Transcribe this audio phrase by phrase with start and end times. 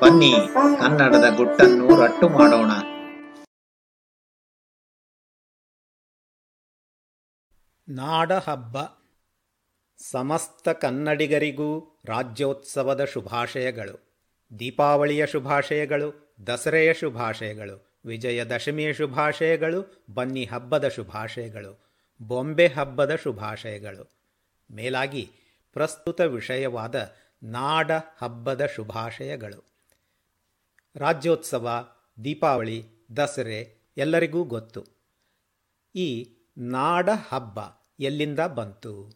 [0.00, 2.70] ಬನ್ನಿ, ಕನ್ನಡದ ಗುಟ್ಟನ್ನು ರಟ್ಟು ಮಾಡೋಣ.
[7.88, 8.76] ನಾಡಹಬ್ಬ.
[10.10, 14.10] ಸಮಸ್ತ ಕನ್ನಡಿಗರಿಗೂ ರಾಜ್ಯೋತ್ಸವದ ಶುಭಾಶಯಗಳು.
[14.58, 21.90] ದೀಪಾವಳಿಯ ಶುಭಾಶಯಗಳು, ದಸರೆಯ ಶುಭಾಶಯಗಳು, ವಿಜಯದಶಮಿಯ ಶುಭಾಶಯಗಳು, ಬನ್ನಿ ಹಬ್ಬದ ಶುಭಾಶಯಗಳು,
[22.22, 24.10] ಬೊಂಬೆ ಹಬ್ಬದ ಶುಭಾಶಯಗಳು.
[24.70, 25.30] ಮೇಲಾಗಿ
[25.72, 29.69] ಪ್ರಸ್ತುತ ವಿಷಯವಾದ ನಾಡ ಹಬ್ಬದ ಶುಭಾಶಯಗಳು.
[30.96, 31.88] ರಾಜ್ಯೋತ್ಸವ,
[32.24, 32.84] ದೀಪಾವಳಿ,
[33.16, 34.86] ದಸರೆ ಎಲ್ಲರಿಗೂ ಗೊತ್ತು.
[35.94, 37.58] ಈ ನಾಡ ಹಬ್ಬ
[38.00, 39.10] ಎಲ್ಲಿಂದ ಬಂತು?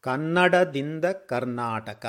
[0.00, 2.06] ಕನ್ನಡದಿಂದ ಕರ್ನಾಟಕ.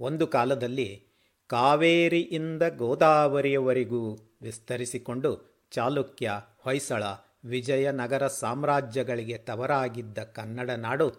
[0.00, 1.08] ಒಂದು ಕಾಲದಲ್ಲಿ
[1.46, 7.04] ಕಾವೇರಿಯಿಂದ ಗೋದಾವರಿಯವರೆಗೂ ವಿಸ್ತರಿಸಿಕೊಂಡು ಚಾಲುಕ್ಯ ಹೊಯ್ಸಳ
[7.44, 11.10] ವಿಜಯನಗರ ಸಾಮ್ರಾಜ್ಯಗಳಿಗೆ ತವರಾಗಿದ್ದ ಕನ್ನಡ ನಾಡು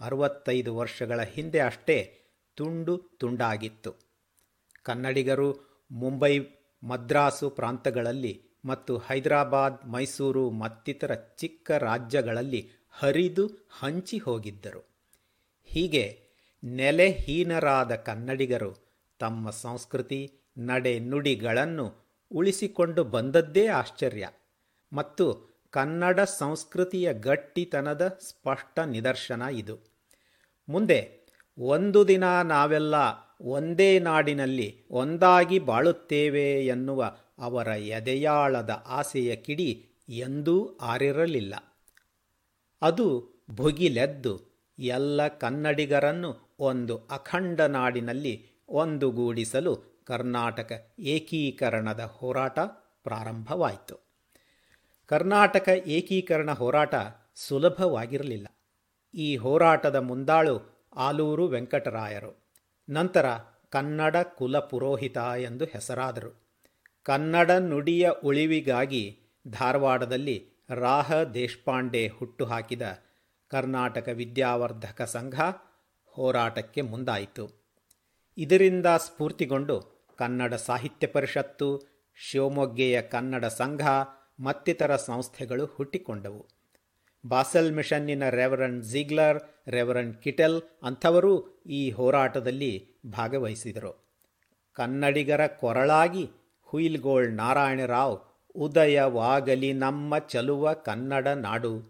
[0.00, 2.20] ಅರವತ್ತೈದು ವರ್ಷಗಳ ಹಿಂದೆ ಅಷ್ಟೇ
[2.56, 4.09] ತುಂಡು ತುಂಡಾಗಿತ್ತು.
[4.82, 6.38] ಕನ್ನಡಿಗರು ಮುಂಬೈ,
[6.82, 14.90] ಮದ್ರಾಸು ಪ್ರಾಂತಗಳಲ್ಲಿ ಮತ್ತು ಹೈದರಾಬಾದ್, ಮೈಸೂರು ಮತ್ತಿತರ ಚಿಕ್ಕ ರಾಜ್ಯಗಳಲ್ಲಿ ಹರಿದು ಹಂಚಿ ಹೋಗಿದ್ದರು.
[15.64, 16.20] ಹೀಗೆ
[16.64, 18.76] ನೆಲೆಹೀನರಾದ ಕನ್ನಡಿಗರು
[19.18, 24.28] ತಮ್ಮ ಸಂಸ್ಕೃತಿ, ನಡೆ ನುಡಿಗಳನ್ನು ಉಳಿಸಿಕೊಂಡು ಬಂದದ್ದೇ ಆಶ್ಚರ್ಯ
[24.92, 29.78] ಮತ್ತು ಕನ್ನಡ ಸಂಸ್ಕೃತಿಯ ಗಟ್ಟಿತನದ ಸ್ಪಷ್ಟ ನಿದರ್ಶನ ಇದು.
[30.68, 31.20] ಮುಂದೆ
[31.58, 41.54] ಒಂದು ದಿನ ನಾವೆಲ್ಲ ಒಂದೇ ನಾಡಿನಲ್ಲಿ ಒಂದಾಗಿ ಬಾಳುತ್ತೇವೆ ಎನ್ನುವ ಅವರ ಎದೆಯಾಳದ ಆಸೆಯ ಕಿಡಿ ಎಂದೂ ಆರಿರಲಿಲ್ಲ.
[42.82, 44.40] ಅದು ಭುಗಿಲೆದ್ದು
[44.78, 52.58] ಎಲ್ಲ ಕನ್ನಡಿಗರನ್ನು ಒಂದು ಅಖಂಡ ನಾಡಿನಲ್ಲಿ ಒಂದುಗೂಡಿಸಲು ಕರ್ನಾಟಕ ಏಕೀಕರಣದ ಹೋರಾಟ
[53.04, 54.10] ಪ್ರಾರಂಭವಾಯಿತು.
[55.06, 56.94] ಕರ್ನಾಟಕ ಏಕೀಕರಣ ಹೋರಾಟ
[57.34, 58.46] ಸುಲಭವಾಗಿರಲಿಲ್ಲ.
[59.14, 62.39] ಈ ಹೋರಾಟದ ಮುಂದಾಳು ಆಲೂರು ವೆಂಕಟರಾಯರು.
[62.90, 63.26] ನಂತರ
[63.70, 66.50] ಕನ್ನಡ ಕುಲ ಪುರೋಹಿತ ಎಂದು ಹೆಸರಾದರು.
[67.02, 69.18] ಕನ್ನಡ ನುಡಿಯ ಉಳಿವಿಗಾಗಿ
[69.48, 72.82] ಧಾರವಾಡದಲ್ಲಿ ರಾಹ ದೇಶಪಾಂಡೆ ಹುಟ್ಟುಹಾಕಿದ
[73.48, 75.40] ಕರ್ನಾಟಕ ವಿದ್ಯಾವರ್ಧಕ ಸಂಘ
[76.06, 77.74] ಹೋರಾಟಕ್ಕೆ ಮುಂದಾಯಿತು.
[78.38, 83.82] ಇದರಿಂದ ಸ್ಫೂರ್ತಿಗೊಂಡು ಕನ್ನಡ ಸಾಹಿತ್ಯ ಪರಿಷತ್ತು, ಶಿವಮೊಗ್ಗೆಯ ಕನ್ನಡ ಸಂಘ
[84.40, 86.59] ಮತ್ತಿತರ ಸಂಸ್ಥೆಗಳು ಹುಟ್ಟಿಕೊಂಡವು.
[87.26, 94.16] ಬಾಸೆಲ್ ಮಿಷನ್ನಿನ ರೆವರನ್ ಜಿಗ್ಲರ್ ರೆವರನ್ ಕಿಟೆಲ್ ಅಂಥವರೂ ಈ ಹೋರಾಟದಲ್ಲಿ ಭಾಗವಹಿಸಿದರು.
[94.72, 96.30] ಕನ್ನಡಿಗರ ಕೊರಳಾಗಿ
[96.62, 101.82] ಹುಯಿಲ್ಗೋಳ್ ನಾರಾಯಣರಾವ್, ಉದಯವಾಗಲಿ ನಮ್ಮ ಚಲುವ ಕನ್ನಡ ನಾಡು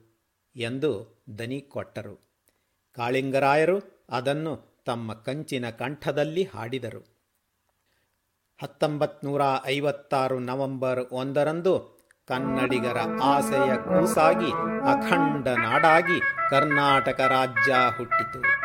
[0.56, 2.30] ಎಂದು ದನಿ ಕೊಟ್ಟರು.
[2.96, 7.20] ಕಾಳಿಂಗರಾಯರು ಅದನ್ನು ತಮ್ಮ ಕಂಚಿನ ಕಂಠದಲ್ಲಿ ಹಾಡಿದರು.
[8.62, 14.50] ಹತ್ತೊಂಬತ್ತು ನೂರ ಐವತ್ತಾರು ನವೆಂಬರ್ ಒಂದರಂದು ಕನ್ನಡಿಗರ ಆಸೆಯ ಕೂಸಾಗಿ
[14.90, 16.18] ಅಖಂಡ ನಾಡಾಗಿ
[16.50, 18.59] ಕರ್ನಾಟಕ ರಾಜ್ಯ ಹುಟ್ಟಿತು.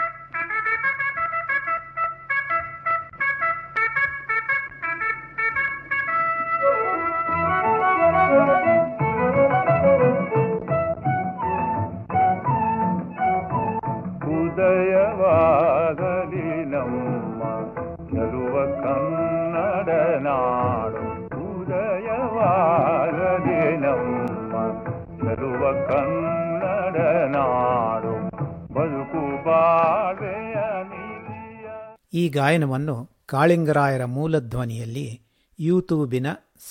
[32.13, 35.21] ಈ ಗಾಯನವನ್ನು ಕಾಳಿಂಗರಾಯರ ಮೂಲಧ್ವನಿಯಲ್ಲಿ
[35.59, 36.27] ಯೂಟ್ಯೂಬಿನ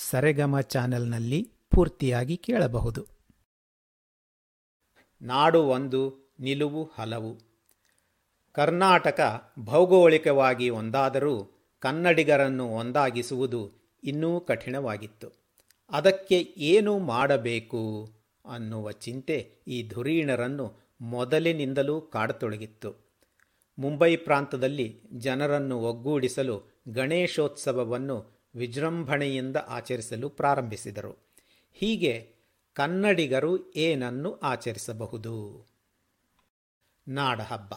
[0.09, 3.07] ಸರೆಗಮ ಚಾನೆಲ್ನಲ್ಲಿ ಪೂರ್ತಿಯಾಗಿ ಕೇಳಬಹುದು.
[5.21, 7.37] ನಾಡು ಒಂದು, ನಿಲುವು ಹಲವು.
[8.51, 13.71] ಕರ್ನಾಟಕ ಭೌಗೋಳಿಕವಾಗಿ ಒಂದಾದರೂ ಕನ್ನಡಿಗರನ್ನು ಒಂದಾಗಿಸುವುದು
[14.03, 15.31] ಇನ್ನೂ ಕಠಿಣವಾಗಿತ್ತು.
[15.91, 18.09] ಅದಕ್ಕೆ ಏನು ಮಾಡಬೇಕು?
[18.47, 23.05] ಅನ್ನುವ ಚಿಂತೆ ಈ ಧುರೀಣರನ್ನು ಮೊದಲಿನಿಂದಲೂ ಕಾಡತೊಡಗಿತ್ತು
[23.79, 31.33] ಮುಂಬೈ ಪ್ರಾಂತದಲ್ಲಿ ಜನರನ್ನು ಒಗ್ಗೂಡಿಸಲು ಗಣೇಶೋತ್ಸವವನ್ನು ವಿಜೃಂಭಣೆಯಿಂದ ಆಚರಿಸಲು ಪ್ರಾರಂಭಿಸಿದರು.
[31.73, 32.35] ಹೀಗೆ
[32.73, 35.65] ಕನ್ನಡಿಗರು ಏನನ್ನು ಆಚರಿಸಬಹುದು?
[37.07, 37.73] ನಾಡಹಬ್ಬ.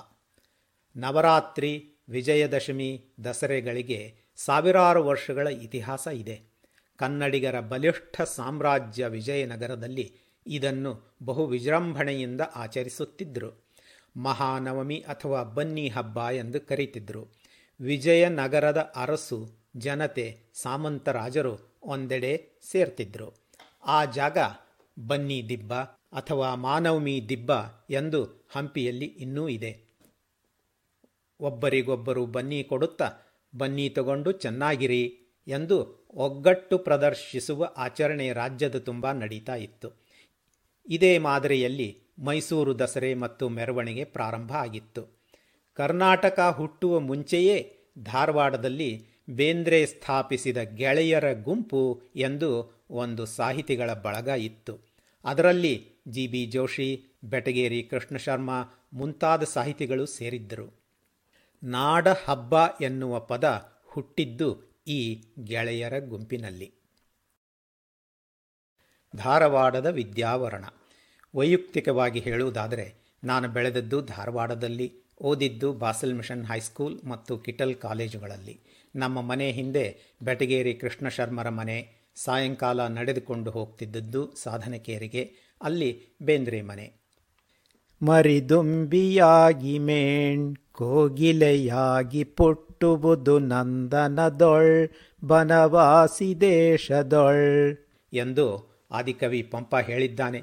[0.96, 6.42] ನವರಾತ್ರಿ, ವಿಜಯದಶಮಿ, ದಸರೆಗಳಿಗೆ ಸಾವಿರಾರು ವರ್ಷಗಳ ಇತಿಹಾಸ ಇದೆ.
[6.96, 13.68] ಕನ್ನಡಿಗರ ಬಲಿಷ್ಠ ಸಾಮ್ರಾಜ್ಯ ವಿಜಯನಗರದಲ್ಲಿ ಇದನ್ನು ಬಹು ವಿಜೃಂಭಣೆಯಿಂದ ಆಚರಿಸುತ್ತಿದ್ದರು
[14.16, 17.28] ಮಹಾನವಮಿ ಅಥವಾ ಬನ್ನಿ ಹಬ್ಬ ಎಂದು ಕರೀತಿದ್ದರು
[17.80, 23.34] ವಿಜಯನಗರದ ಅರಸು, ಜನತೆ, ಸಾಮಂತರಾಜರು ಒಂದೆಡೆ ಸೇರ್ತಿದ್ರು.
[23.84, 24.38] ಆ ಜಾಗ
[25.06, 25.74] ಬನ್ನಿ ದಿಬ್ಬ
[26.12, 27.50] ಅಥವಾ ಮಾನವಮಿ ದಿಬ್ಬ
[27.90, 29.88] ಎಂದು ಹಂಪಿಯಲ್ಲಿ ಇನ್ನೂ ಇದೆ.
[31.40, 33.10] ಒಬ್ಬರಿಗೊಬ್ಬರು ಬನ್ನಿ ಕೊಡುತ್ತಾ,
[33.56, 35.18] ಬನ್ನಿ ತಗೊಂಡು ಚೆನ್ನಾಗಿರಿ
[35.48, 40.07] ಎಂದು ಒಗ್ಗಟ್ಟು ಪ್ರದರ್ಶಿಸುವ ಆಚರಣೆ ರಾಜ್ಯದ ತುಂಬ ನಡೀತಾ ಇತ್ತು.
[40.88, 45.18] ಇದೇ ಮಾದರಿಯಲ್ಲಿ ಮೈಸೂರು ದಸರೆ ಮತ್ತು ಮೆರವಣಿಗೆ ಪ್ರಾರಂಭ ಆಗಿತ್ತು.
[45.74, 54.78] ಕರ್ನಾಟಕ ಹುಟ್ಟುವ ಮುಂಚೆಯೇ ಧಾರವಾಡದಲ್ಲಿ ಬೇಂದ್ರೆ ಸ್ಥಾಪಿಸಿದ ಗೆಳೆಯರ ಗುಂಪು ಎಂದು ಒಂದು ಸಾಹಿತಿಗಳ ಬಳಗ ಇತ್ತು.
[55.24, 58.62] ಅದರಲ್ಲಿ ಜಿ ಬಿ ಜೋಶಿ, ಬೆಟಗೇರಿ ಕೃಷ್ಣ ಶರ್ಮಾ
[58.92, 60.78] ಮುಂತಾದ ಸಾಹಿತಿಗಳು ಸೇರಿದ್ದರು.
[61.62, 66.77] ನಾಡ ಹಬ್ಬ ಎನ್ನುವ ಪದ ಹುಟ್ಟಿದ್ದು ಈ ಗೆಳೆಯರ ಗುಂಪಿನಲ್ಲಿ.
[69.16, 70.64] ಧಾರವಾಡದ ವಿದ್ಯಾವರಣ.
[71.34, 72.94] ವೈಯಕ್ತಿಕವಾಗಿ ಹೇಳುವುದಾದರೆ,
[73.24, 78.60] ನಾನು ಬೆಳೆದದ್ದು ಧಾರವಾಡದಲ್ಲಿ, ಓದಿದ್ದು ಬಾಸಲ್ ಮಿಷನ್ ಹೈಸ್ಕೂಲ್ ಮತ್ತು ಕಿಟಲ್ ಕಾಲೇಜುಗಳಲ್ಲಿ.
[78.96, 85.32] ನಮ್ಮ ಮನೆ ಹಿಂದೆ ಬೆಟಗೇರಿ ಕೃಷ್ಣ ಶರ್ಮರ ಮನೆ, ಸಾಯಂಕಾಲ ನಡೆದುಕೊಂಡು ಹೋಗ್ತಿದ್ದದ್ದು ಸಾಧನಕೇರಿಗೆ,
[85.62, 86.92] ಅಲ್ಲಿ ಬೇಂದ್ರೆ ಮನೆ.
[88.02, 94.88] ಮರಿದುಂಬಿಯಾಗಿ ಮೇಣ್, ಕೋಗಿಲೆಯಾಗಿ ಪುಟ್ಟುವುದು ನಂದನದೊಳ್,
[95.24, 97.76] ಬನವಾಸಿ ದೇಶದೊಳ್
[98.12, 100.42] ಎಂದು ಆದಿಕವಿ ಪಂಪ ಹೇಳಿದ್ದಾನೆ.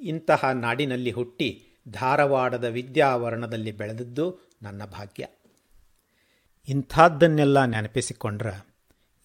[0.00, 5.28] ಇಂತಹ ನಾಡಿನಲ್ಲಿ ಹುಟ್ಟಿ ಧಾರವಾಡದ ವಿದ್ಯಾವರಣದಲ್ಲಿ ಬೆಳೆದದ್ದು ನನ್ನ ಭಾಗ್ಯ.
[6.68, 8.46] ಇಂಥದ್ದನ್ನೆಲ್ಲ ನೆನಪಿಸಿಕೊಂಡ್ರ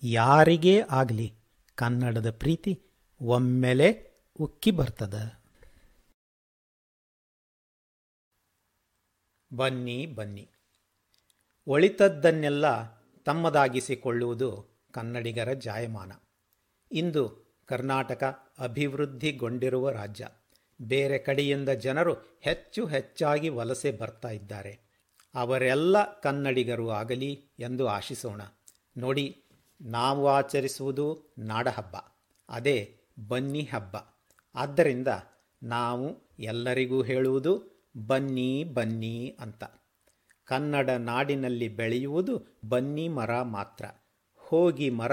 [0.03, 1.33] ಯಾರಿಗೇ ಆಗಲಿ
[1.75, 2.81] ಕನ್ನಡದ ಪ್ರೀತಿ
[3.21, 5.31] ಒಮ್ಮೆಲೆ ಉಕ್ಕಿ ಬರ್ತದ.
[9.53, 10.49] ಬನ್ನಿ ಬನ್ನಿ.
[11.67, 12.65] ಒಳಿತದ್ದನ್ನೆಲ್ಲ
[13.17, 16.11] ತಮ್ಮದಾಗಿಸಿಕೊಳ್ಳುವುದು ಕನ್ನಡಿಗರ ಜಾಯಮಾನ.
[16.91, 18.23] ಇಂದು ಕರ್ನಾಟಕ
[18.59, 20.27] ಅಭಿವೃದ್ಧಿಗೊಂಡಿರುವ ರಾಜ್ಯ.
[20.81, 24.79] ಬೇರೆ ಕಡೆಯಿಂದ ಜನರು ಹೆಚ್ಚು ಹೆಚ್ಚಾಗಿ ವಲಸೆ ಬರ್ತಾ ಇದ್ದಾರೆ.
[25.35, 28.41] ಅವರೆಲ್ಲ ಕನ್ನಡಿಗರು ಆಗಲಿ ಎಂದು ಆಶಿಸೋಣ.
[28.97, 29.43] ನೋಡಿ,
[29.81, 31.95] ನಾವು ಆಚರಿಸುವುದು ನಾಡಹಬ್ಬ.
[32.49, 33.95] ಅದೇ ಬನ್ನಿ ಹಬ್ಬ.
[34.55, 35.07] ಆದ್ದರಿಂದ
[35.63, 39.63] ನಾವು ಎಲ್ಲರಿಗೂ ಹೇಳುವುದು ಬನ್ನಿ ಬನ್ನಿ ಅಂತ.
[40.45, 43.85] ಕನ್ನಡ ನಾಡಿನಲ್ಲಿ ಬೆಳೆಯುವುದು ಬನ್ನಿ ಮರ ಮಾತ್ರ.
[44.35, 45.11] ಹೋಗಿ ಮರ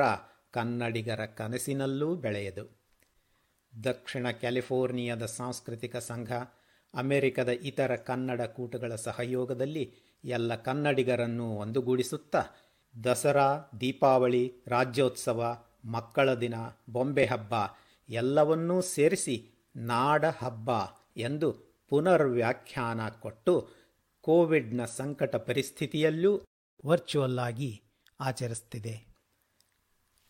[0.50, 2.81] ಕನ್ನಡಿಗರ ಕನಸಿನಲ್ಲೂ ಬೆಳೆಯದು.
[3.85, 6.32] ದಕ್ಷಿಣ ಕ್ಯಾಲಿಫೋರ್ನಿಯಾದ ಸಾಂಸ್ಕೃತಿಕ ಸಂಘ,
[6.94, 9.94] ಅಮೆರಿಕದ ಇತರ ಕನ್ನಡ ಕೂಟಗಳ ಸಹಯೋಗದಲ್ಲಿ
[10.25, 12.43] ಎಲ್ಲ ಕನ್ನಡಿಗರನ್ನು ಒಂದುಗೂಡಿಸುತ್ತಾ
[13.05, 16.55] ದಸರಾ, ದೀಪಾವಳಿ, ರಾಜ್ಯೋತ್ಸವ, ಮಕ್ಕಳ ದಿನ,
[16.91, 17.55] ಬೊಂಬೆ ಹಬ್ಬ
[18.08, 20.70] ಎಲ್ಲವನ್ನೂ ಸೇರಿಸಿ ನಾಡ ಹಬ್ಬ
[21.17, 21.53] ಎಂದು
[21.88, 23.69] ಪುನರ್ವ್ಯಾಖ್ಯಾನ ಕೊಟ್ಟು
[24.20, 26.43] ಕೋವಿಡ್ನ ಸಂಕಟ ಪರಿಸ್ಥಿತಿಯಲ್ಲೂ
[26.87, 27.82] ವರ್ಚುವಲ್ ಆಗಿ
[28.20, 29.11] ಆಚರಿಸ್ತಿದೆ.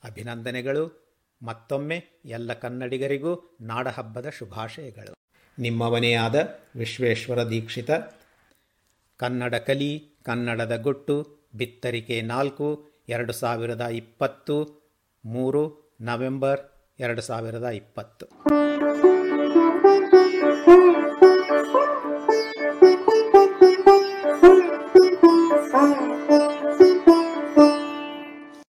[0.05, 1.11] ಅಭಿನಂದನೆಗಳು.
[1.43, 5.15] ಮತ್ತೊಮ್ಮೆ ಎಲ್ಲ ಕನ್ನಡಿಗರಿಗೂ ನಾಡಹಬ್ಬದ ಶುಭಾಶಯಗಳು.
[5.59, 7.91] ನಿಮ್ಮವನೇ ಆದ ವಿಶ್ವೇಶ್ವರ ದೀಕ್ಷಿತ.
[9.17, 14.81] ಕನ್ನಡ ಕಲಿ, ಕನ್ನಡದ ಗುಟ್ಟು, ಬಿತ್ತರಿಕೆ ನಾಲ್ಕು, ಎರಡು ಸಾವಿರದ ಇಪ್ಪತ್ತು,
[15.25, 16.61] ಮೂರು ನವೆಂಬರ್,
[17.01, 18.27] ಎರಡು ಸಾವಿರದ ಇಪ್ಪತ್ತು.